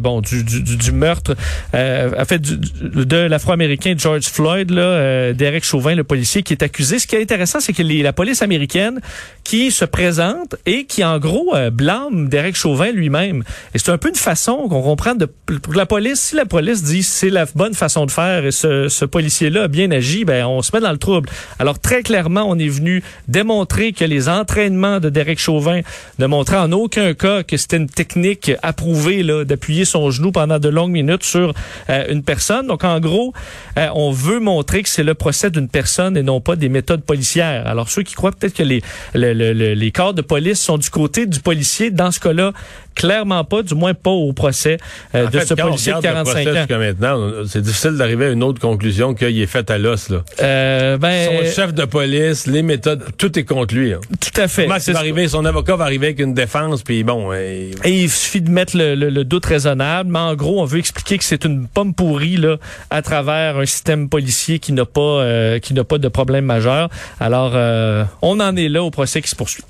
bon 0.00 0.20
du, 0.20 0.44
du, 0.44 0.62
du 0.62 0.92
meurtre 0.92 1.34
en 1.72 2.24
fait 2.24 2.40
de 2.40 3.16
l'Afro-américain 3.16 3.94
George 3.96 4.24
Floyd, 4.24 4.70
là, 4.70 5.32
Derek 5.32 5.64
Chauvin, 5.64 5.94
le 5.94 6.04
policier 6.04 6.42
qui 6.42 6.52
est 6.52 6.62
accusé. 6.62 6.98
Ce 6.98 7.06
qui 7.06 7.16
est 7.16 7.22
intéressant, 7.22 7.60
c'est 7.60 7.72
que 7.72 7.82
la 7.82 8.12
police 8.12 8.42
américaine 8.42 9.00
qui 9.44 9.70
se 9.70 9.84
présente 9.84 10.56
et 10.66 10.84
qui 10.84 11.04
en 11.04 11.18
gros 11.18 11.54
blâme 11.72 12.28
Derek 12.28 12.56
Chauvin 12.56 12.90
lui-même. 12.92 13.42
Et 13.74 13.78
c'est 13.78 13.90
un 13.90 13.98
peu 13.98 14.08
une 14.08 14.14
façon 14.14 14.68
qu'on 14.68 14.82
comprend 14.82 15.14
de 15.14 15.26
pour 15.62 15.74
la 15.74 15.86
police 15.86 16.25
si 16.26 16.34
la 16.34 16.44
police 16.44 16.82
dit 16.82 17.04
c'est 17.04 17.30
la 17.30 17.46
bonne 17.54 17.74
façon 17.74 18.04
de 18.04 18.10
faire 18.10 18.44
et 18.44 18.50
ce, 18.50 18.88
ce 18.88 19.04
policier-là 19.04 19.64
a 19.64 19.68
bien 19.68 19.92
agi, 19.92 20.24
ben 20.24 20.44
on 20.44 20.60
se 20.60 20.74
met 20.74 20.82
dans 20.82 20.90
le 20.90 20.98
trouble. 20.98 21.28
Alors 21.60 21.78
très 21.78 22.02
clairement, 22.02 22.42
on 22.48 22.58
est 22.58 22.68
venu 22.68 23.04
démontrer 23.28 23.92
que 23.92 24.04
les 24.04 24.28
entraînements 24.28 24.98
de 24.98 25.08
Derek 25.08 25.38
Chauvin 25.38 25.82
ne 26.18 26.26
montraient 26.26 26.56
en 26.58 26.72
aucun 26.72 27.14
cas 27.14 27.44
que 27.44 27.56
c'était 27.56 27.76
une 27.76 27.88
technique 27.88 28.50
approuvée 28.64 29.22
là 29.22 29.44
d'appuyer 29.44 29.84
son 29.84 30.10
genou 30.10 30.32
pendant 30.32 30.58
de 30.58 30.68
longues 30.68 30.90
minutes 30.90 31.22
sur 31.22 31.54
euh, 31.90 32.04
une 32.08 32.24
personne. 32.24 32.66
Donc 32.66 32.82
en 32.82 32.98
gros, 32.98 33.32
euh, 33.78 33.86
on 33.94 34.10
veut 34.10 34.40
montrer 34.40 34.82
que 34.82 34.88
c'est 34.88 35.04
le 35.04 35.14
procès 35.14 35.50
d'une 35.50 35.68
personne 35.68 36.16
et 36.16 36.24
non 36.24 36.40
pas 36.40 36.56
des 36.56 36.68
méthodes 36.68 37.04
policières. 37.04 37.68
Alors 37.68 37.88
ceux 37.88 38.02
qui 38.02 38.14
croient 38.14 38.32
peut-être 38.32 38.54
que 38.54 38.64
les 38.64 38.82
le, 39.14 39.32
le, 39.32 39.52
les 39.52 39.92
corps 39.92 40.12
de 40.12 40.22
police 40.22 40.60
sont 40.60 40.78
du 40.78 40.90
côté 40.90 41.26
du 41.26 41.38
policier, 41.38 41.92
dans 41.92 42.10
ce 42.10 42.18
cas-là, 42.18 42.52
clairement 42.96 43.44
pas, 43.44 43.62
du 43.62 43.74
moins 43.74 43.94
pas 43.94 44.10
au 44.10 44.32
procès 44.32 44.78
euh, 45.14 45.26
de 45.26 45.38
fait, 45.38 45.46
ce 45.46 45.54
policier 45.54 45.92
de 45.92 46.00
45 46.00 46.46
ans. 46.48 46.54
Jusqu'à 46.54 46.78
maintenant, 46.78 47.30
c'est 47.46 47.60
difficile 47.60 47.92
d'arriver 47.92 48.26
à 48.26 48.30
une 48.30 48.42
autre 48.42 48.60
conclusion 48.60 49.14
qu'il 49.14 49.40
est 49.40 49.46
fait 49.46 49.70
à 49.70 49.78
l'os. 49.78 50.08
Là. 50.08 50.24
Euh, 50.42 50.96
ben, 50.98 51.44
son 51.44 51.54
chef 51.54 51.74
de 51.74 51.84
police, 51.84 52.46
les 52.46 52.62
méthodes, 52.62 53.04
tout 53.18 53.38
est 53.38 53.44
contre 53.44 53.74
lui. 53.74 53.92
Hein. 53.92 54.00
Tout 54.20 54.40
à 54.40 54.48
fait. 54.48 54.66
Va 54.66 54.78
arriver, 54.96 55.28
son 55.28 55.44
avocat 55.44 55.76
va 55.76 55.84
arriver 55.84 56.06
avec 56.08 56.20
une 56.20 56.34
défense, 56.34 56.82
puis 56.82 57.04
bon. 57.04 57.32
Et... 57.32 57.70
et 57.84 58.02
il 58.02 58.10
suffit 58.10 58.40
de 58.40 58.50
mettre 58.50 58.76
le, 58.76 58.94
le, 58.94 59.10
le, 59.10 59.24
doute 59.24 59.44
raisonnable, 59.44 60.10
mais 60.10 60.18
en 60.18 60.34
gros, 60.34 60.60
on 60.60 60.64
veut 60.64 60.78
expliquer 60.78 61.18
que 61.18 61.24
c'est 61.24 61.44
une 61.44 61.68
pomme 61.68 61.94
pourrie 61.94 62.38
là, 62.38 62.56
à 62.90 63.02
travers 63.02 63.58
un 63.58 63.66
système 63.66 64.08
policier 64.08 64.58
qui 64.58 64.72
n'a 64.72 64.86
pas, 64.86 65.00
euh, 65.00 65.58
qui 65.58 65.74
n'a 65.74 65.84
pas 65.84 65.98
de 65.98 66.08
problème 66.08 66.46
majeur. 66.46 66.88
Alors, 67.20 67.52
euh, 67.54 68.04
on 68.22 68.40
en 68.40 68.56
est 68.56 68.68
là 68.68 68.82
au 68.82 68.90
procès 68.90 69.20
qui 69.20 69.28
se 69.28 69.36
poursuit 69.36 69.64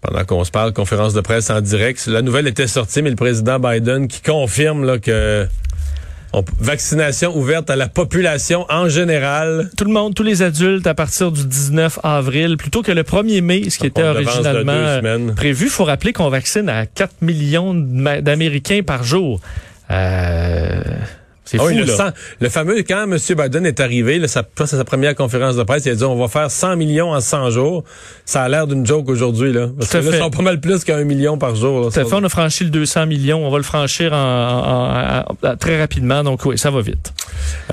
pendant 0.00 0.24
qu'on 0.24 0.44
se 0.44 0.50
parle, 0.50 0.72
conférence 0.72 1.14
de 1.14 1.20
presse 1.20 1.50
en 1.50 1.60
direct. 1.60 2.06
La 2.06 2.22
nouvelle 2.22 2.46
était 2.46 2.66
sortie, 2.66 3.02
mais 3.02 3.10
le 3.10 3.16
président 3.16 3.58
Biden 3.58 4.08
qui 4.08 4.22
confirme 4.22 4.84
là, 4.84 4.98
que 4.98 5.46
on, 6.32 6.44
vaccination 6.58 7.36
ouverte 7.36 7.70
à 7.70 7.76
la 7.76 7.88
population 7.88 8.66
en 8.68 8.88
général. 8.88 9.70
Tout 9.76 9.84
le 9.84 9.92
monde, 9.92 10.14
tous 10.14 10.22
les 10.22 10.42
adultes 10.42 10.86
à 10.86 10.94
partir 10.94 11.32
du 11.32 11.44
19 11.44 12.00
avril, 12.02 12.56
plutôt 12.56 12.82
que 12.82 12.92
le 12.92 13.02
1er 13.02 13.40
mai, 13.40 13.70
ce 13.70 13.78
qui 13.78 13.86
était 13.86 14.02
originalement 14.02 15.32
prévu. 15.34 15.66
Il 15.66 15.70
faut 15.70 15.84
rappeler 15.84 16.12
qu'on 16.12 16.28
vaccine 16.28 16.68
à 16.68 16.86
4 16.86 17.22
millions 17.22 17.74
d'Américains 17.74 18.82
par 18.84 19.02
jour. 19.02 19.40
Euh... 19.90 20.82
C'est 21.46 21.58
oh, 21.60 21.68
fou, 21.68 21.74
le, 21.74 21.84
là. 21.84 21.96
100, 21.96 22.04
le 22.40 22.48
fameux, 22.48 22.82
quand 22.82 23.04
M. 23.04 23.16
Biden 23.16 23.66
est 23.66 23.78
arrivé, 23.80 24.18
là, 24.18 24.26
sa, 24.26 24.40
à 24.58 24.66
sa 24.66 24.84
première 24.84 25.14
conférence 25.14 25.54
de 25.56 25.62
presse, 25.62 25.84
il 25.86 25.90
a 25.92 25.94
dit 25.94 26.04
on 26.04 26.16
va 26.16 26.26
faire 26.28 26.50
100 26.50 26.76
millions 26.76 27.12
en 27.12 27.20
100 27.20 27.50
jours. 27.50 27.84
Ça 28.24 28.42
a 28.42 28.48
l'air 28.48 28.66
d'une 28.66 28.84
joke 28.84 29.08
aujourd'hui. 29.08 29.52
là. 29.52 29.68
Parce 29.78 29.90
que 29.92 29.98
là, 29.98 30.10
ils 30.12 30.18
sont 30.18 30.30
pas 30.30 30.42
mal 30.42 30.60
plus 30.60 30.82
qu'un 30.84 31.04
million 31.04 31.38
par 31.38 31.54
jour. 31.54 31.80
Là, 31.84 31.90
Tout 31.92 32.00
à 32.00 32.04
fait, 32.04 32.14
on 32.14 32.24
a 32.24 32.28
franchi 32.28 32.64
le 32.64 32.70
200 32.70 33.06
millions. 33.06 33.46
On 33.46 33.50
va 33.50 33.58
le 33.58 33.62
franchir 33.62 34.12
en, 34.12 34.16
en, 34.16 35.46
en, 35.46 35.48
en 35.52 35.56
très 35.56 35.80
rapidement. 35.80 36.24
Donc 36.24 36.44
oui, 36.44 36.58
ça 36.58 36.70
va 36.72 36.80
vite. 36.80 37.12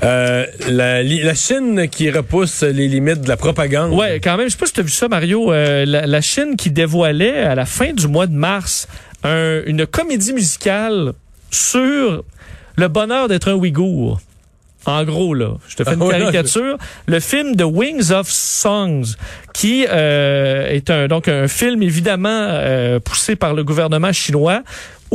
Euh, 0.04 0.46
la, 0.68 1.02
la, 1.02 1.34
Chine 1.34 1.88
qui 1.90 2.10
repousse 2.10 2.62
les 2.62 2.86
limites 2.86 3.22
de 3.22 3.28
la 3.28 3.36
propagande. 3.36 3.92
Ouais, 3.92 4.20
quand 4.22 4.36
même. 4.36 4.46
Je 4.46 4.52
sais 4.52 4.58
pas 4.58 4.66
si 4.66 4.72
tu 4.72 4.80
as 4.80 4.84
vu 4.84 4.90
ça, 4.90 5.08
Mario. 5.08 5.52
Euh, 5.52 5.84
la, 5.84 6.06
la 6.06 6.20
Chine 6.20 6.54
qui 6.56 6.70
dévoilait 6.70 7.38
à 7.40 7.54
la 7.56 7.66
fin 7.66 7.92
du 7.92 8.06
mois 8.06 8.26
de 8.28 8.34
mars 8.34 8.86
un- 9.24 9.62
une 9.66 9.86
comédie 9.86 10.32
musicale 10.32 11.12
sur 11.50 12.24
le 12.76 12.88
bonheur 12.88 13.28
d'être 13.28 13.48
un 13.48 13.54
Ouïghour. 13.54 14.20
En 14.86 15.04
gros, 15.04 15.32
là, 15.32 15.52
je 15.66 15.76
te 15.76 15.84
fais 15.84 15.94
une 15.94 16.02
Ah 16.02 16.04
ouais, 16.04 16.18
caricature. 16.18 16.76
Le 17.06 17.20
film 17.20 17.56
The 17.56 17.64
Wings 17.64 18.12
of 18.12 18.28
Songs, 18.28 19.14
qui 19.54 19.86
euh, 19.88 20.66
est 20.66 20.90
un, 20.90 21.08
donc 21.08 21.26
un 21.28 21.48
film 21.48 21.82
évidemment 21.82 22.28
euh, 22.28 23.00
poussé 23.00 23.34
par 23.34 23.54
le 23.54 23.64
gouvernement 23.64 24.12
chinois, 24.12 24.62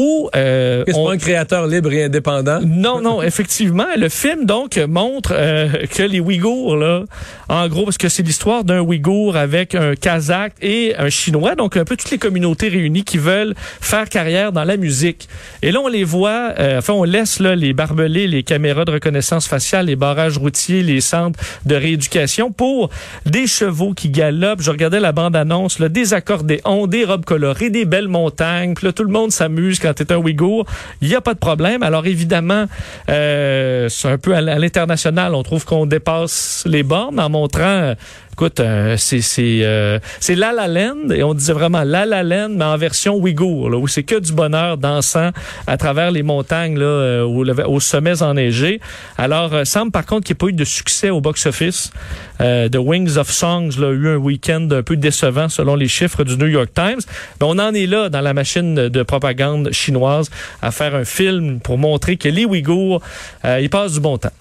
où 0.02 0.30
euh, 0.34 0.86
C'est 0.88 0.96
on- 0.96 1.08
pas 1.08 1.12
un 1.14 1.18
créateur 1.18 1.68
libre 1.68 1.92
et 1.92 2.06
indépendant. 2.06 2.62
non, 2.66 3.02
non, 3.02 3.22
effectivement. 3.30 3.86
Le 3.98 4.08
film, 4.08 4.46
donc, 4.46 4.78
montre 4.88 5.34
euh, 5.36 5.68
que 5.94 6.04
les 6.04 6.22
Ouïghours, 6.22 6.78
là, 6.78 7.04
en 7.50 7.68
gros, 7.68 7.84
parce 7.84 7.98
que 7.98 8.08
c'est 8.08 8.24
l'histoire 8.24 8.64
d'un 8.64 8.80
Ouïghour 8.80 9.36
avec 9.36 9.76
un 9.76 9.96
Kazakh 9.96 10.54
et 10.62 10.96
un 10.98 11.10
Chinois, 11.10 11.56
donc 11.56 11.76
un 11.76 11.84
peu 11.84 11.98
toutes 11.98 12.12
les 12.12 12.18
communautés 12.18 12.70
réunies 12.70 13.04
qui 13.04 13.18
veulent 13.18 13.56
faire 13.82 14.08
carrière 14.08 14.54
dans 14.54 14.64
la 14.64 14.78
musique. 14.78 15.28
Et 15.62 15.72
là, 15.74 15.82
on 15.84 15.90
les 15.90 16.06
voit, 16.06 16.54
euh, 16.60 16.78
enfin, 16.78 16.94
on 16.94 17.04
laisse 17.04 17.42
là 17.42 17.56
les 17.58 17.74
barbelés, 17.74 18.28
les 18.28 18.44
caméras 18.44 18.86
de 18.86 18.92
reconnaissance 18.92 19.48
faciale, 19.50 19.88
les 19.88 19.98
barrages 19.98 20.38
routiers, 20.38 20.82
les 20.82 21.02
centres 21.02 21.38
de 21.66 21.76
rééducation 21.76 22.52
pour 22.54 22.90
des 23.26 23.48
chevaux 23.48 23.94
qui 23.94 24.08
galopent. 24.10 24.62
Je 24.62 24.72
regardais 24.72 25.02
la 25.02 25.12
bande-annonce, 25.12 25.82
des 25.82 26.14
accordéons, 26.14 26.88
des 26.88 27.04
robes 27.04 27.26
colorées, 27.26 27.70
des 27.70 27.84
belles 27.86 28.08
montagnes. 28.08 28.76
Puis 28.76 28.86
là, 28.86 28.94
tout 28.94 29.04
le 29.04 29.12
monde 29.12 29.32
s'amuse 29.32 29.80
quand 29.80 29.89
t'es 29.94 30.12
un 30.12 30.18
Ouïghour. 30.18 30.66
Il 31.02 31.10
n'y 31.10 31.16
a 31.16 31.22
pas 31.22 31.34
de 31.34 31.40
problème. 31.40 31.84
Alors 31.84 32.06
évidemment, 32.06 32.66
euh, 33.10 33.90
c'est 33.90 34.08
un 34.08 34.18
peu 34.18 34.36
à 34.36 34.42
l'international. 34.42 35.36
On 35.36 35.44
trouve 35.44 35.66
qu'on 35.66 35.86
dépasse 35.86 36.64
les 36.66 36.84
bornes 36.84 37.20
en 37.20 37.30
montrant, 37.30 37.64
euh, 37.64 37.94
écoute, 38.40 38.62
euh, 38.62 38.96
c'est 38.96 39.20
c'est 39.20 39.60
euh, 39.64 40.00
La 40.30 40.54
La 40.54 40.70
et 41.14 41.24
on 41.24 41.34
disait 41.34 41.52
vraiment 41.52 41.84
La 41.84 42.06
La 42.06 42.24
Land 42.24 42.52
mais 42.52 42.64
en 42.64 42.78
version 42.78 43.18
Ouïghour, 43.18 43.70
là, 43.70 43.78
où 43.78 43.86
c'est 43.90 44.04
que 44.04 44.18
du 44.18 44.32
bonheur 44.32 44.78
dansant 44.78 45.32
à 45.68 45.76
travers 45.76 46.10
les 46.12 46.24
montagnes 46.24 46.80
là, 46.80 46.86
euh, 46.86 47.24
au, 47.24 47.46
aux 47.46 47.80
sommets 47.82 48.22
enneigés. 48.22 48.80
Alors 49.18 49.54
euh, 49.54 49.66
semble 49.66 49.92
par 49.92 50.06
contre 50.06 50.26
qu'il 50.26 50.36
n'y 50.36 50.38
ait 50.38 50.46
pas 50.46 50.48
eu 50.48 50.54
de 50.54 50.64
succès 50.64 51.10
au 51.10 51.20
box-office. 51.20 51.92
Euh, 52.40 52.70
The 52.70 52.78
Wings 52.78 53.18
of 53.18 53.30
Songs 53.30 53.72
là, 53.78 53.88
a 53.88 53.92
eu 53.92 54.08
un 54.08 54.16
week-end 54.16 54.70
un 54.72 54.84
peu 54.84 54.96
décevant 54.96 55.50
selon 55.50 55.76
les 55.76 55.90
chiffres 55.90 56.24
du 56.24 56.38
New 56.38 56.48
York 56.48 56.70
Times. 56.74 57.02
Mais 57.42 57.46
on 57.46 57.60
en 57.60 57.74
est 57.74 57.88
là 57.88 58.08
dans 58.08 58.22
la 58.22 58.34
machine 58.34 58.88
de 58.88 59.04
propagande 59.04 59.74
chinoise 59.74 60.30
à 60.62 60.72
faire 60.72 60.96
un 60.96 61.04
film 61.04 61.60
pour 61.60 61.78
montrer 61.78 62.16
que 62.16 62.30
les 62.30 62.46
Ouïghours, 62.46 63.02
euh, 63.44 63.60
ils 63.62 63.70
passent 63.70 63.96
du 63.96 64.00
bon 64.00 64.18
temps. 64.18 64.32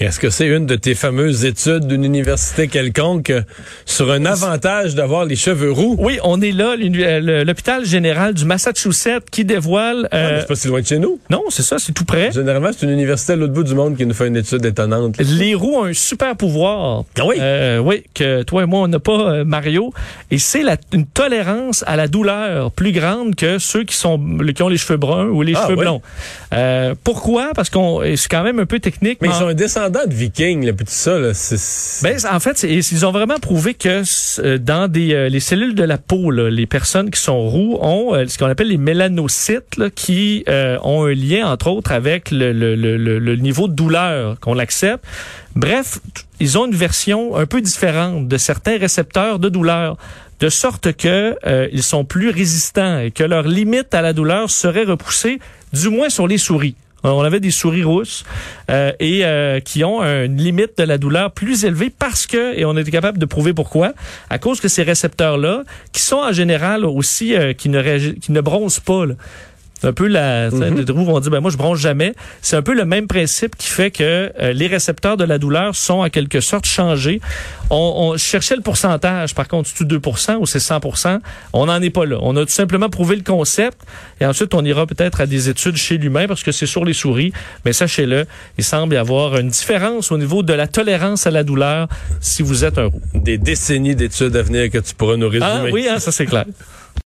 Est-ce 0.00 0.20
que 0.20 0.30
c'est 0.30 0.46
une 0.46 0.64
de 0.64 0.76
tes 0.76 0.94
fameuses 0.94 1.44
études 1.44 1.88
d'une 1.88 2.04
université 2.04 2.68
quelconque 2.68 3.30
euh, 3.30 3.42
sur 3.84 4.12
un 4.12 4.24
avantage 4.26 4.94
d'avoir 4.94 5.24
les 5.24 5.34
cheveux 5.34 5.72
roux? 5.72 5.96
Oui, 5.98 6.20
on 6.22 6.40
est 6.40 6.52
là, 6.52 6.76
euh, 6.78 7.44
l'hôpital 7.44 7.84
général 7.84 8.32
du 8.34 8.44
Massachusetts 8.44 9.28
qui 9.28 9.44
dévoile... 9.44 10.08
Ah, 10.12 10.16
euh, 10.16 10.40
c'est 10.40 10.46
pas 10.46 10.54
si 10.54 10.68
loin 10.68 10.80
de 10.82 10.86
chez 10.86 11.00
nous. 11.00 11.18
non, 11.30 11.42
c'est 11.48 11.62
ça, 11.64 11.80
c'est 11.80 11.90
tout 11.90 12.04
près. 12.04 12.30
Généralement, 12.30 12.68
c'est 12.70 12.86
une 12.86 12.92
université 12.92 13.32
à 13.32 13.36
l'autre 13.36 13.52
bout 13.52 13.64
du 13.64 13.74
monde 13.74 13.96
qui 13.96 14.06
nous 14.06 14.14
fait 14.14 14.28
une 14.28 14.36
étude 14.36 14.64
étonnante. 14.64 15.16
Les 15.18 15.56
roues 15.56 15.74
ont 15.78 15.84
un 15.86 15.92
super 15.94 16.36
pouvoir. 16.36 17.02
Ah 17.18 17.26
oui? 17.26 17.34
Euh, 17.40 17.78
oui, 17.78 18.04
que 18.14 18.44
toi 18.44 18.62
et 18.62 18.66
moi, 18.66 18.82
on 18.82 18.88
n'a 18.88 19.00
pas, 19.00 19.18
euh, 19.32 19.44
Mario. 19.44 19.92
Et 20.30 20.38
c'est 20.38 20.62
une 20.92 21.06
tolérance 21.06 21.82
à 21.88 21.96
la 21.96 22.06
douleur 22.06 22.70
plus 22.70 22.92
grande 22.92 23.34
que 23.34 23.58
ceux 23.58 23.82
qui, 23.82 23.96
sont, 23.96 24.20
qui 24.54 24.62
ont 24.62 24.68
les 24.68 24.76
cheveux 24.78 24.96
bruns 24.96 25.26
ou 25.26 25.42
les 25.42 25.54
Ah, 25.56 25.62
cheveux 25.64 25.74
oui? 25.76 25.82
blonds. 25.82 26.02
Euh, 26.54 26.94
pourquoi? 27.02 27.50
Parce 27.56 27.68
qu'on 27.68 28.00
c'est 28.14 28.28
quand 28.28 28.44
même 28.44 28.60
un 28.60 28.66
peu 28.66 28.78
technique. 28.78 29.18
Mais 29.22 29.28
ils 29.28 29.34
sont 29.34 29.48
un 29.48 29.54
descendant 29.54 29.87
Ben, 32.02 32.16
en 32.30 32.40
fait, 32.40 32.62
ils 32.62 33.06
ont 33.06 33.12
vraiment 33.12 33.38
prouvé 33.38 33.74
que 33.74 34.02
euh, 34.40 34.58
dans 34.58 34.90
euh, 34.94 35.28
les 35.28 35.40
cellules 35.40 35.74
de 35.74 35.84
la 35.84 35.98
peau, 35.98 36.30
les 36.30 36.66
personnes 36.66 37.10
qui 37.10 37.20
sont 37.20 37.40
roux 37.48 37.78
ont 37.80 38.14
euh, 38.14 38.26
ce 38.26 38.38
qu'on 38.38 38.46
appelle 38.46 38.68
les 38.68 38.76
mélanocytes 38.76 39.88
qui 39.94 40.44
ont 40.48 41.04
un 41.04 41.14
lien, 41.14 41.50
entre 41.50 41.68
autres, 41.68 41.92
avec 41.92 42.30
le, 42.30 43.36
niveau 43.36 43.68
de 43.68 43.74
douleur 43.74 44.38
qu'on 44.40 44.54
l'accepte. 44.54 45.04
Bref, 45.54 45.98
ils 46.40 46.58
ont 46.58 46.66
une 46.66 46.74
version 46.74 47.36
un 47.36 47.46
peu 47.46 47.60
différente 47.60 48.28
de 48.28 48.36
certains 48.36 48.78
récepteurs 48.78 49.38
de 49.38 49.48
douleur 49.48 49.96
de 50.40 50.48
sorte 50.48 50.92
que 50.92 51.36
ils 51.72 51.82
sont 51.82 52.04
plus 52.04 52.30
résistants 52.30 53.00
et 53.00 53.10
que 53.10 53.24
leur 53.24 53.42
limite 53.42 53.92
à 53.92 54.02
la 54.02 54.12
douleur 54.12 54.50
serait 54.50 54.84
repoussée, 54.84 55.40
du 55.72 55.88
moins 55.88 56.10
sur 56.10 56.28
les 56.28 56.38
souris. 56.38 56.76
Euh, 57.04 57.10
On 57.10 57.22
avait 57.22 57.40
des 57.40 57.50
souris 57.50 57.84
rousses 57.84 58.24
euh, 58.70 58.92
et 58.98 59.24
euh, 59.24 59.60
qui 59.60 59.84
ont 59.84 60.02
une 60.02 60.36
limite 60.36 60.78
de 60.78 60.84
la 60.84 60.98
douleur 60.98 61.30
plus 61.32 61.64
élevée 61.64 61.90
parce 61.90 62.26
que, 62.26 62.58
et 62.58 62.64
on 62.64 62.76
était 62.76 62.90
capable 62.90 63.18
de 63.18 63.26
prouver 63.26 63.52
pourquoi, 63.52 63.92
à 64.30 64.38
cause 64.38 64.60
que 64.60 64.68
ces 64.68 64.82
récepteurs-là, 64.82 65.64
qui 65.92 66.02
sont 66.02 66.16
en 66.16 66.32
général 66.32 66.84
aussi, 66.84 67.34
qui, 67.56 67.68
ne 67.68 67.98
qui 68.12 68.32
ne 68.32 68.40
bronzent 68.40 68.80
pas, 68.80 69.06
là, 69.06 69.14
c'est 69.80 69.86
un 69.86 69.92
peu 69.92 70.06
la. 70.06 70.48
Les 70.48 70.92
roues 70.92 71.04
vont 71.04 71.20
dire, 71.20 71.30
ben 71.30 71.40
moi, 71.40 71.50
je 71.50 71.56
bronche 71.56 71.78
jamais. 71.78 72.14
C'est 72.42 72.56
un 72.56 72.62
peu 72.62 72.74
le 72.74 72.84
même 72.84 73.06
principe 73.06 73.56
qui 73.56 73.68
fait 73.68 73.90
que 73.90 74.32
euh, 74.40 74.52
les 74.52 74.66
récepteurs 74.66 75.16
de 75.16 75.24
la 75.24 75.38
douleur 75.38 75.76
sont 75.76 76.00
en 76.00 76.08
quelque 76.08 76.40
sorte 76.40 76.66
changés. 76.66 77.20
On, 77.70 78.12
on 78.12 78.16
cherchait 78.16 78.56
le 78.56 78.62
pourcentage, 78.62 79.34
par 79.34 79.46
contre, 79.46 79.70
c'est 79.72 79.84
2% 79.84 80.36
ou 80.36 80.46
c'est 80.46 80.58
100% 80.58 81.20
On 81.52 81.66
n'en 81.66 81.80
est 81.80 81.90
pas 81.90 82.06
là. 82.06 82.18
On 82.22 82.34
a 82.36 82.44
tout 82.44 82.52
simplement 82.52 82.88
prouvé 82.88 83.14
le 83.14 83.22
concept 83.22 83.78
et 84.20 84.26
ensuite, 84.26 84.54
on 84.54 84.64
ira 84.64 84.86
peut-être 84.86 85.20
à 85.20 85.26
des 85.26 85.48
études 85.48 85.76
chez 85.76 85.98
l'humain 85.98 86.26
parce 86.26 86.42
que 86.42 86.50
c'est 86.50 86.66
sur 86.66 86.84
les 86.84 86.94
souris. 86.94 87.32
Mais 87.64 87.72
sachez-le, 87.72 88.26
il 88.56 88.64
semble 88.64 88.94
y 88.94 88.98
avoir 88.98 89.36
une 89.36 89.48
différence 89.48 90.10
au 90.10 90.18
niveau 90.18 90.42
de 90.42 90.52
la 90.54 90.66
tolérance 90.66 91.26
à 91.26 91.30
la 91.30 91.44
douleur 91.44 91.88
si 92.20 92.42
vous 92.42 92.64
êtes 92.64 92.78
un 92.78 92.86
roux. 92.86 93.02
Des 93.14 93.38
décennies 93.38 93.94
d'études 93.94 94.34
à 94.34 94.42
venir 94.42 94.70
que 94.70 94.78
tu 94.78 94.94
pourras 94.94 95.16
nous 95.16 95.28
résumer. 95.28 95.50
Ah 95.50 95.64
oui, 95.70 95.86
hein, 95.88 95.98
ça 95.98 96.10
c'est 96.10 96.26
clair. 96.26 96.46